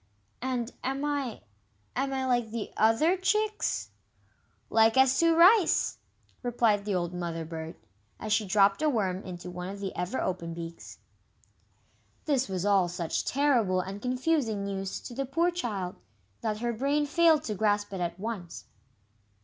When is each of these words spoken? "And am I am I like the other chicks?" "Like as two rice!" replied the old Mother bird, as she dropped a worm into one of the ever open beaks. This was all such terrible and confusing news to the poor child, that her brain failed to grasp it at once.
"And 0.41 0.71
am 0.83 1.05
I 1.05 1.41
am 1.95 2.11
I 2.11 2.25
like 2.25 2.49
the 2.49 2.71
other 2.75 3.15
chicks?" 3.17 3.91
"Like 4.71 4.97
as 4.97 5.19
two 5.19 5.35
rice!" 5.35 5.99
replied 6.41 6.85
the 6.85 6.95
old 6.95 7.13
Mother 7.13 7.45
bird, 7.45 7.75
as 8.19 8.33
she 8.33 8.43
dropped 8.47 8.81
a 8.81 8.89
worm 8.89 9.21
into 9.23 9.51
one 9.51 9.69
of 9.69 9.79
the 9.79 9.95
ever 9.95 10.19
open 10.19 10.55
beaks. 10.55 10.97
This 12.25 12.49
was 12.49 12.65
all 12.65 12.87
such 12.89 13.25
terrible 13.25 13.79
and 13.79 14.01
confusing 14.01 14.63
news 14.65 14.99
to 15.01 15.13
the 15.13 15.23
poor 15.27 15.51
child, 15.51 15.97
that 16.41 16.61
her 16.61 16.73
brain 16.73 17.05
failed 17.05 17.43
to 17.43 17.53
grasp 17.53 17.93
it 17.93 18.01
at 18.01 18.19
once. 18.19 18.65